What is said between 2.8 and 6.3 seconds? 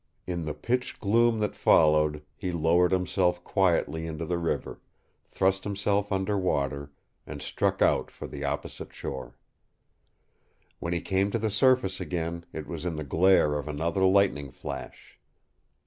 himself quietly into the river, thrust himself